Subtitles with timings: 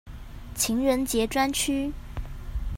[0.55, 1.93] 情人節專區